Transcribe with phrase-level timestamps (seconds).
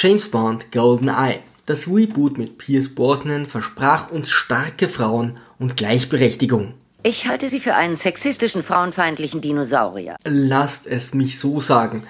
[0.00, 1.40] James Bond GoldenEye.
[1.66, 6.74] Das Reboot mit Pierce Brosnan versprach uns starke Frauen und Gleichberechtigung.
[7.02, 10.14] Ich halte Sie für einen sexistischen, frauenfeindlichen Dinosaurier.
[10.24, 12.04] Lasst es mich so sagen.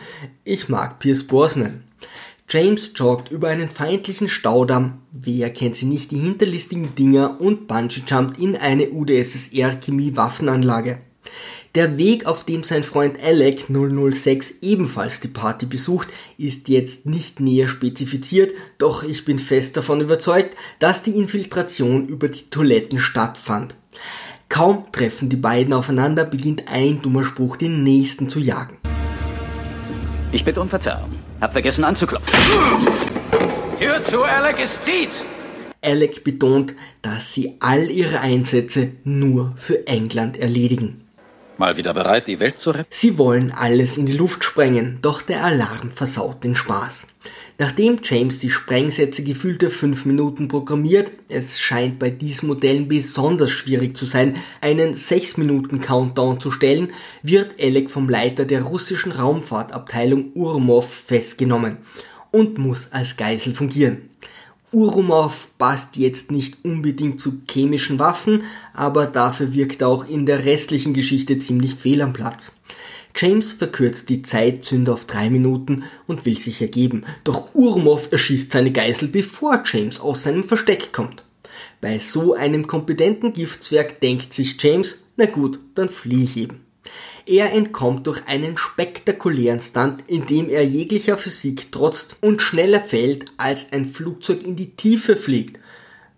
[0.44, 1.82] Ich mag Pierce Brosnan.
[2.50, 5.00] James joggt über einen feindlichen Staudamm.
[5.10, 6.10] Wer kennt sie nicht?
[6.10, 10.98] Die hinterlistigen Dinger und Bungee jumpt in eine UdSSR Chemie Waffenanlage.
[11.74, 17.40] Der Weg, auf dem sein Freund Alec 006 ebenfalls die Party besucht, ist jetzt nicht
[17.40, 23.74] näher spezifiziert, doch ich bin fest davon überzeugt, dass die Infiltration über die Toiletten stattfand.
[24.48, 28.78] Kaum treffen die beiden aufeinander, beginnt ein dummer Spruch den nächsten zu jagen.
[30.32, 31.10] Ich bitte um Verzeihung.
[31.38, 32.34] Hab vergessen anzuklopfen.
[33.78, 35.22] Tür zu, Alec, es zieht!
[35.82, 41.07] Alec betont, dass sie all ihre Einsätze nur für England erledigen.
[41.58, 42.86] Mal wieder bereit, die Welt zu retten?
[42.90, 47.08] Sie wollen alles in die Luft sprengen, doch der Alarm versaut den Spaß.
[47.58, 53.96] Nachdem James die Sprengsätze gefühlte fünf Minuten programmiert, es scheint bei diesen Modellen besonders schwierig
[53.96, 56.92] zu sein, einen 6 Minuten Countdown zu stellen,
[57.24, 61.78] wird Alec vom Leiter der russischen Raumfahrtabteilung Urmov festgenommen
[62.30, 64.10] und muss als Geisel fungieren.
[64.70, 68.42] Urumov passt jetzt nicht unbedingt zu chemischen Waffen,
[68.74, 72.52] aber dafür wirkt er auch in der restlichen Geschichte ziemlich fehl am Platz.
[73.16, 78.70] James verkürzt die Zeitzünder auf drei Minuten und will sich ergeben, doch Urumov erschießt seine
[78.70, 81.24] Geisel, bevor James aus seinem Versteck kommt.
[81.80, 86.67] Bei so einem kompetenten Giftzwerg denkt sich James, na gut, dann flieh ich eben.
[87.28, 93.26] Er entkommt durch einen spektakulären Stunt, in dem er jeglicher Physik trotzt und schneller fällt,
[93.36, 95.60] als ein Flugzeug in die Tiefe fliegt.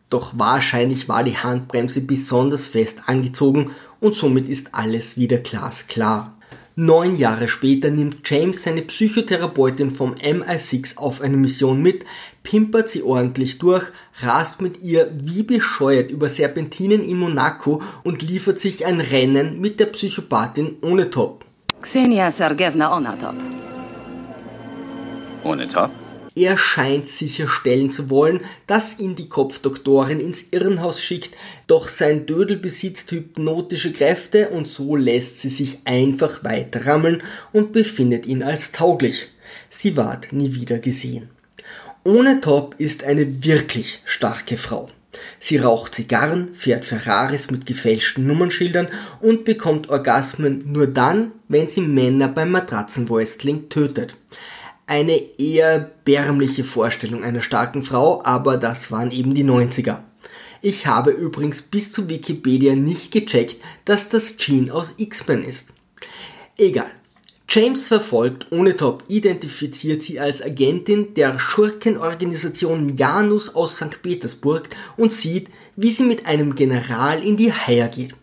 [0.08, 6.39] Doch wahrscheinlich war die Handbremse besonders fest angezogen und somit ist alles wieder glasklar.
[6.82, 12.06] Neun Jahre später nimmt James seine Psychotherapeutin vom MI6 auf eine Mission mit,
[12.42, 13.84] pimpert sie ordentlich durch,
[14.22, 19.78] rast mit ihr wie bescheuert über Serpentinen in Monaco und liefert sich ein Rennen mit
[19.78, 21.44] der Psychopathin ohne Top.
[21.82, 23.34] Xenia Sergevna Onatop.
[25.44, 25.90] Ohne Top?
[26.40, 31.36] Er scheint sicherstellen zu wollen, dass ihn die Kopfdoktorin ins Irrenhaus schickt,
[31.66, 37.72] doch sein Dödel besitzt hypnotische Kräfte und so lässt sie sich einfach weiter rammeln und
[37.72, 39.28] befindet ihn als tauglich.
[39.68, 41.28] Sie ward nie wieder gesehen.
[42.04, 44.88] Ohne Top ist eine wirklich starke Frau.
[45.40, 48.88] Sie raucht Zigarren, fährt Ferraris mit gefälschten Nummernschildern
[49.20, 54.14] und bekommt Orgasmen nur dann, wenn sie Männer beim Matratzenwrestling tötet
[54.90, 60.00] eine eher bärmliche Vorstellung einer starken Frau, aber das waren eben die 90er.
[60.62, 65.68] Ich habe übrigens bis zu Wikipedia nicht gecheckt, dass das Jean aus X-Men ist.
[66.58, 66.90] Egal.
[67.48, 74.02] James verfolgt ohne Top, identifiziert sie als Agentin der Schurkenorganisation Janus aus St.
[74.02, 78.14] Petersburg und sieht, wie sie mit einem General in die Heier geht.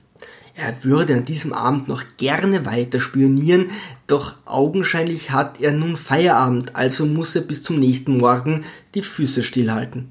[0.60, 3.70] Er würde an diesem Abend noch gerne weiter spionieren,
[4.08, 9.44] doch augenscheinlich hat er nun Feierabend, also muss er bis zum nächsten Morgen die Füße
[9.44, 10.10] stillhalten.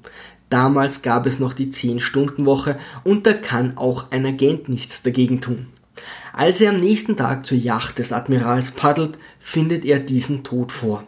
[0.49, 5.67] Damals gab es noch die 10-Stunden-Woche und da kann auch ein Agent nichts dagegen tun.
[6.31, 11.03] Als er am nächsten Tag zur Yacht des Admirals paddelt, findet er diesen tot vor.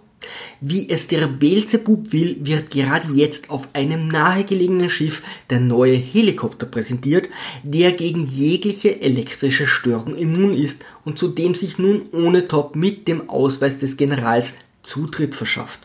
[0.62, 6.66] Wie es der Beelzebub will, wird gerade jetzt auf einem nahegelegenen Schiff der neue Helikopter
[6.66, 7.30] präsentiert,
[7.64, 13.08] der gegen jegliche elektrische Störung immun ist und zu dem sich nun ohne Top mit
[13.08, 15.82] dem Ausweis des Generals Zutritt verschafft.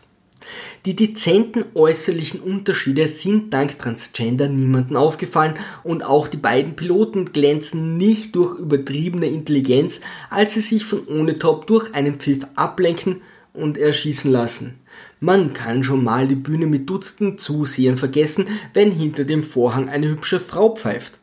[0.85, 7.97] Die dezenten äußerlichen Unterschiede sind dank Transgender niemandem aufgefallen und auch die beiden Piloten glänzen
[7.97, 13.23] nicht durch übertriebene Intelligenz, als sie sich von ohne Top durch einen Pfiff ablenken
[13.55, 14.75] und erschießen lassen.
[15.21, 20.09] Man kann schon mal die Bühne mit Dutzenden Zusehern vergessen, wenn hinter dem Vorhang eine
[20.09, 21.19] hübsche Frau pfeift.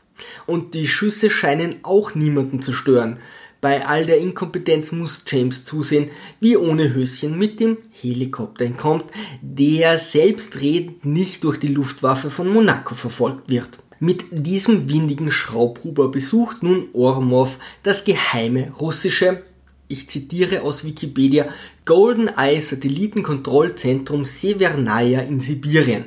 [0.47, 3.19] Und die Schüsse scheinen auch niemanden zu stören.
[3.59, 6.09] Bei all der Inkompetenz muss James zusehen,
[6.39, 9.05] wie ohne Höschen mit dem Helikopter entkommt,
[9.41, 13.77] der selbstredend nicht durch die Luftwaffe von Monaco verfolgt wird.
[13.99, 19.43] Mit diesem windigen Schraubhuber besucht nun Ormov das geheime russische
[19.91, 21.49] ich zitiere aus Wikipedia,
[21.85, 26.05] GoldenEye Satellitenkontrollzentrum Severnaya in Sibirien.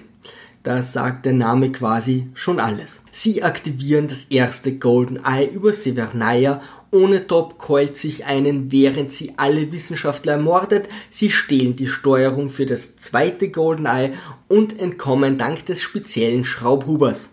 [0.63, 3.03] Da sagt der Name quasi schon alles.
[3.13, 6.63] Sie aktivieren das erste GoldenEye über Severnaya
[6.95, 10.89] ohne Top keult sich einen, während sie alle Wissenschaftler ermordet.
[11.11, 14.13] Sie stehlen die Steuerung für das zweite GoldenEye
[14.47, 17.31] und entkommen dank des speziellen Schraubhubers.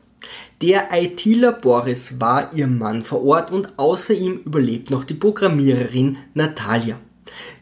[0.61, 6.17] Der ITler Boris war ihr Mann vor Ort und außer ihm überlebt noch die Programmiererin
[6.35, 6.99] Natalia.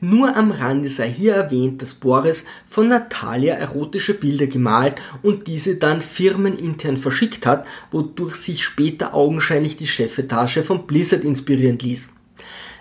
[0.02, 5.78] Nur am Rande sei hier erwähnt, dass Boris von Natalia erotische Bilder gemalt und diese
[5.78, 12.10] dann firmenintern verschickt hat, wodurch sich später augenscheinlich die Chefetage von Blizzard inspirieren ließ.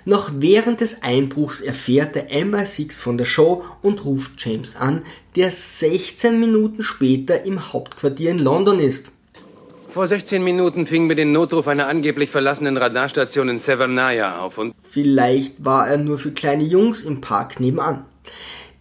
[0.05, 5.03] Noch während des Einbruchs erfährt der MI6 von der Show und ruft James an,
[5.37, 9.13] der 16 Minuten später im Hauptquartier in London ist.
[9.89, 14.75] Vor 16 Minuten fing mir den Notruf einer angeblich verlassenen Radarstation in Severnaya auf und...
[14.87, 18.05] Vielleicht war er nur für kleine Jungs im Park nebenan.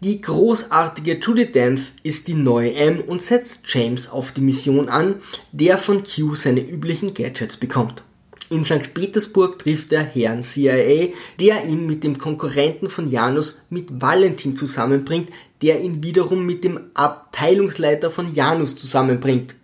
[0.02, 5.16] Die großartige Judy Denth ist die neue M und setzt James auf die Mission an,
[5.54, 8.04] der von Q seine üblichen Gadgets bekommt.
[8.50, 8.94] In St.
[8.94, 15.30] Petersburg trifft er Herrn CIA, der ihn mit dem Konkurrenten von Janus mit Valentin zusammenbringt,
[15.62, 19.56] der ihn wiederum mit dem Abteilungsleiter von Janus zusammenbringt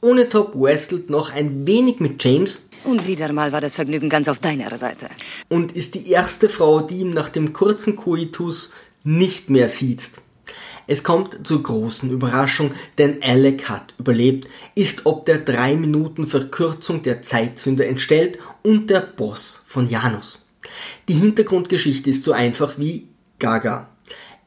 [0.00, 2.60] ohne Top wrestelt noch ein wenig mit James.
[2.84, 5.08] Und wieder mal war das Vergnügen ganz auf deiner Seite.
[5.48, 8.70] Und ist die erste Frau, die ihm nach dem kurzen Koitus
[9.02, 10.02] nicht mehr sieht.
[10.86, 17.02] Es kommt zur großen Überraschung, denn Alec hat überlebt, ist ob der 3 Minuten Verkürzung
[17.02, 20.46] der Zeitzünder entstellt und der Boss von Janus.
[21.08, 23.08] Die Hintergrundgeschichte ist so einfach wie
[23.38, 23.88] Gaga.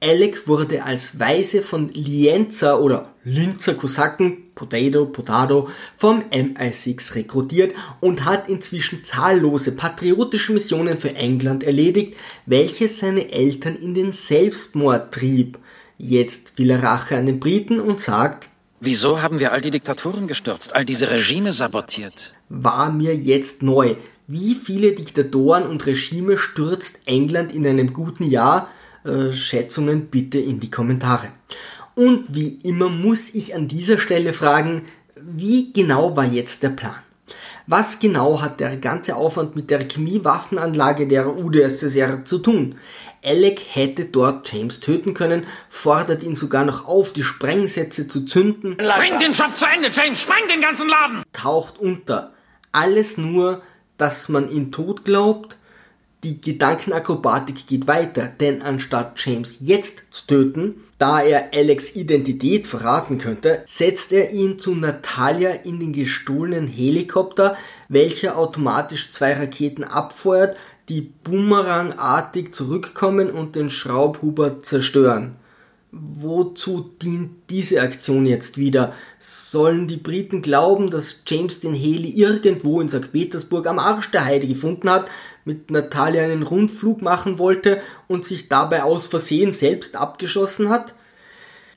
[0.03, 8.25] Alec wurde als Weise von Lienza oder Linzer Kosaken, Potato, Potato, vom MI6 rekrutiert und
[8.25, 12.17] hat inzwischen zahllose patriotische Missionen für England erledigt,
[12.47, 15.59] welche seine Eltern in den Selbstmord trieb.
[15.99, 18.49] Jetzt will er Rache an den Briten und sagt,
[18.79, 22.33] Wieso haben wir all die Diktatoren gestürzt, all diese Regime sabotiert?
[22.49, 23.97] War mir jetzt neu.
[24.25, 28.69] Wie viele Diktatoren und Regime stürzt England in einem guten Jahr?
[29.03, 31.29] Äh, Schätzungen bitte in die Kommentare.
[31.95, 34.83] Und wie immer muss ich an dieser Stelle fragen,
[35.15, 36.95] wie genau war jetzt der Plan?
[37.67, 42.75] Was genau hat der ganze Aufwand mit der Chemiewaffenanlage der UdSSR zu tun?
[43.23, 48.77] Alec hätte dort James töten können, fordert ihn sogar noch auf, die Sprengsätze zu zünden.
[48.77, 50.21] Bring den Job zu Ende, James!
[50.21, 51.23] Spreng den ganzen Laden!
[51.33, 52.33] Taucht unter.
[52.71, 53.61] Alles nur,
[53.97, 55.57] dass man ihn tot glaubt
[56.23, 63.17] die Gedankenakrobatik geht weiter, denn anstatt James jetzt zu töten, da er Alex Identität verraten
[63.17, 67.57] könnte, setzt er ihn zu Natalia in den gestohlenen Helikopter,
[67.89, 70.55] welcher automatisch zwei Raketen abfeuert,
[70.89, 75.37] die boomerangartig zurückkommen und den Schraubhuber zerstören.
[75.93, 78.93] Wozu dient diese Aktion jetzt wieder?
[79.19, 83.11] Sollen die Briten glauben, dass James den Heli irgendwo in St.
[83.11, 85.07] Petersburg am Arsch der Heide gefunden hat,
[85.45, 90.93] mit Natalia einen Rundflug machen wollte und sich dabei aus Versehen selbst abgeschossen hat?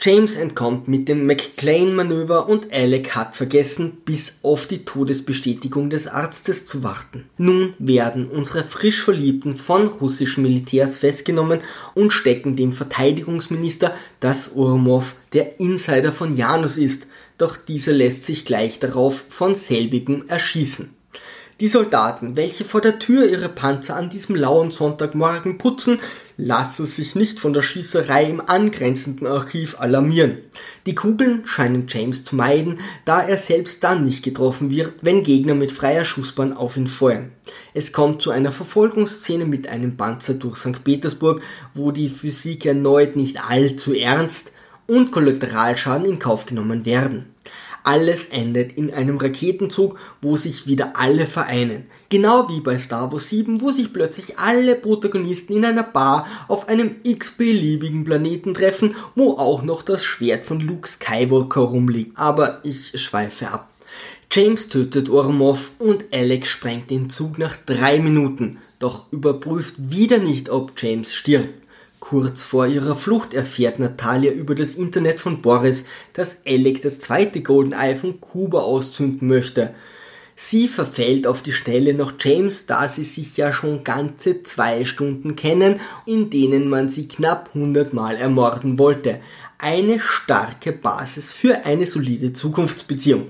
[0.00, 6.66] James entkommt mit dem McClane-Manöver und Alec hat vergessen, bis auf die Todesbestätigung des Arztes
[6.66, 7.24] zu warten.
[7.38, 11.60] Nun werden unsere frisch Verliebten von russischen Militärs festgenommen
[11.94, 17.06] und stecken dem Verteidigungsminister, dass Urmov der Insider von Janus ist,
[17.38, 20.90] doch dieser lässt sich gleich darauf von selbigem erschießen.
[21.60, 26.00] Die Soldaten, welche vor der Tür ihre Panzer an diesem lauen Sonntagmorgen putzen,
[26.36, 30.38] lassen sich nicht von der Schießerei im angrenzenden Archiv alarmieren.
[30.86, 35.54] Die Kugeln scheinen James zu meiden, da er selbst dann nicht getroffen wird, wenn Gegner
[35.54, 37.30] mit freier Schussbahn auf ihn feuern.
[37.72, 40.82] Es kommt zu einer Verfolgungsszene mit einem Panzer durch St.
[40.82, 41.40] Petersburg,
[41.72, 44.50] wo die Physik erneut nicht allzu ernst
[44.88, 47.26] und Kollateralschaden in Kauf genommen werden.
[47.84, 51.84] Alles endet in einem Raketenzug, wo sich wieder alle vereinen.
[52.08, 56.68] Genau wie bei Star Wars 7, wo sich plötzlich alle Protagonisten in einer Bar auf
[56.68, 62.18] einem x-beliebigen Planeten treffen, wo auch noch das Schwert von Luke Skywalker rumliegt.
[62.18, 63.70] Aber ich schweife ab.
[64.32, 70.48] James tötet Ormov und Alex sprengt den Zug nach drei Minuten, doch überprüft wieder nicht,
[70.48, 71.63] ob James stirbt.
[72.06, 77.40] Kurz vor ihrer Flucht erfährt Natalia über das Internet von Boris, dass Alec das zweite
[77.40, 79.74] GoldenEye von Kuba auszünden möchte.
[80.36, 85.34] Sie verfällt auf die Stelle nach James, da sie sich ja schon ganze zwei Stunden
[85.34, 89.22] kennen, in denen man sie knapp 100 Mal ermorden wollte.
[89.56, 93.28] Eine starke Basis für eine solide Zukunftsbeziehung.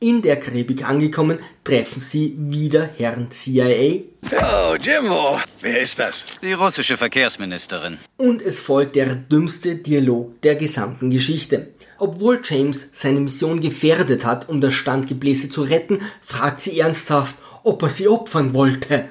[0.00, 4.02] In der Karibik angekommen, treffen sie wieder Herrn CIA.
[4.30, 6.24] Oh, Jimbo, wer ist das?
[6.40, 7.98] Die russische Verkehrsministerin.
[8.16, 11.70] Und es folgt der dümmste Dialog der gesamten Geschichte.
[11.98, 17.82] Obwohl James seine Mission gefährdet hat, um das Standgebläse zu retten, fragt sie ernsthaft, ob
[17.82, 19.06] er sie opfern wollte.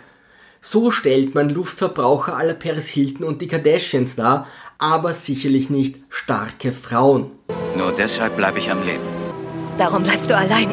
[0.62, 6.72] So stellt man Luftverbraucher aller Paris Hilton und die Kardashians dar, aber sicherlich nicht starke
[6.72, 7.32] Frauen.
[7.76, 9.17] Nur deshalb bleibe ich am Leben.
[9.78, 10.70] Darum bleibst du allein.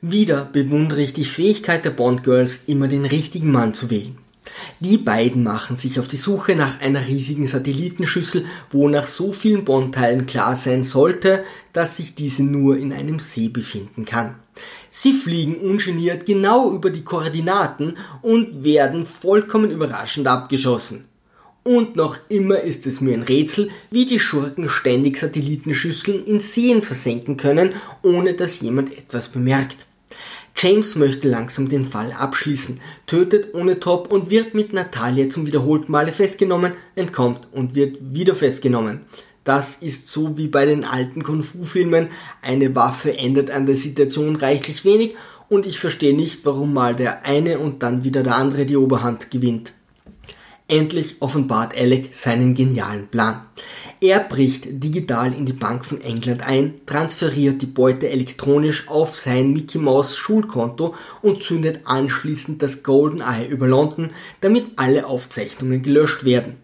[0.00, 4.16] Wieder bewundere ich die Fähigkeit der Bond Girls, immer den richtigen Mann zu wählen.
[4.78, 9.64] Die beiden machen sich auf die Suche nach einer riesigen Satellitenschüssel, wo nach so vielen
[9.64, 14.36] Bondteilen klar sein sollte, dass sich diese nur in einem See befinden kann.
[14.90, 21.06] Sie fliegen ungeniert genau über die Koordinaten und werden vollkommen überraschend abgeschossen.
[21.66, 26.80] Und noch immer ist es mir ein Rätsel, wie die Schurken ständig Satellitenschüsseln in Seen
[26.80, 29.76] versenken können, ohne dass jemand etwas bemerkt.
[30.56, 35.90] James möchte langsam den Fall abschließen, tötet ohne Top und wird mit Natalia zum wiederholten
[35.90, 39.00] Male festgenommen, entkommt und wird wieder festgenommen.
[39.42, 42.10] Das ist so wie bei den alten Kung-Fu-Filmen.
[42.42, 45.16] Eine Waffe ändert an der Situation reichlich wenig
[45.48, 49.32] und ich verstehe nicht, warum mal der eine und dann wieder der andere die Oberhand
[49.32, 49.72] gewinnt.
[50.68, 53.42] Endlich offenbart Alec seinen genialen Plan.
[54.00, 59.52] Er bricht digital in die Bank von England ein, transferiert die Beute elektronisch auf sein
[59.52, 66.24] Mickey Mouse Schulkonto und zündet anschließend das Golden Eye über London, damit alle Aufzeichnungen gelöscht
[66.24, 66.56] werden.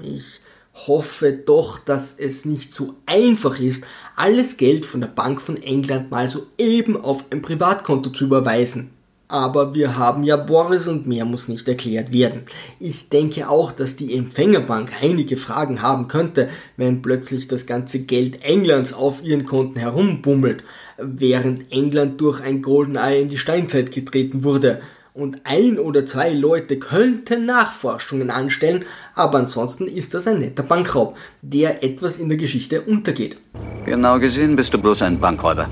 [0.00, 0.40] Ich
[0.86, 3.84] hoffe doch, dass es nicht so einfach ist,
[4.14, 8.90] alles Geld von der Bank von England mal so eben auf ein Privatkonto zu überweisen.
[9.30, 12.44] Aber wir haben ja Boris und mehr muss nicht erklärt werden.
[12.80, 18.42] Ich denke auch, dass die Empfängerbank einige Fragen haben könnte, wenn plötzlich das ganze Geld
[18.42, 20.64] Englands auf ihren Konten herumbummelt,
[20.96, 24.80] während England durch ein Goldeneye in die Steinzeit getreten wurde.
[25.12, 31.18] Und ein oder zwei Leute könnten Nachforschungen anstellen, aber ansonsten ist das ein netter Bankraub,
[31.42, 33.36] der etwas in der Geschichte untergeht.
[33.84, 35.68] Genau gesehen bist du bloß ein Bankräuber.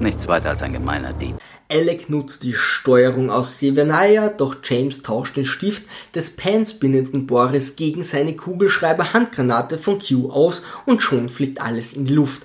[0.00, 1.36] Nichts weiter als ein gemeiner Dieb.
[1.68, 5.82] Alec nutzt die Steuerung aus Sevenaya, doch James tauscht den Stift
[6.14, 12.14] des panspinnenden Boris gegen seine Kugelschreiber-Handgranate von Q aus und schon fliegt alles in die
[12.14, 12.42] Luft.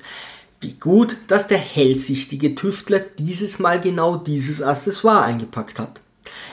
[0.60, 6.02] Wie gut, dass der hellsichtige Tüftler dieses Mal genau dieses Accessoire eingepackt hat.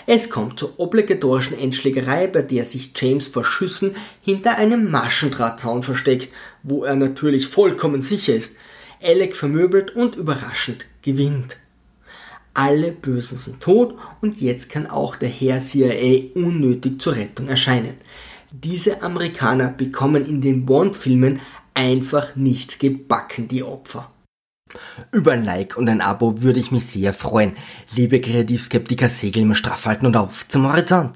[0.06, 6.30] Es kommt zur obligatorischen Endschlägerei, bei der sich James vor Schüssen hinter einem Maschendrahtzaun versteckt,
[6.62, 8.56] wo er natürlich vollkommen sicher ist.
[9.02, 11.56] Alec vermöbelt und überraschend gewinnt.
[12.58, 17.94] Alle Bösen sind tot und jetzt kann auch der Herr CIA unnötig zur Rettung erscheinen.
[18.50, 21.38] Diese Amerikaner bekommen in den Bond-Filmen
[21.74, 24.10] einfach nichts gebacken, die Opfer.
[25.12, 27.52] Über ein Like und ein Abo würde ich mich sehr freuen.
[27.94, 31.06] Liebe Kreativskeptiker, segeln wir straff halten und auf zum Horizont.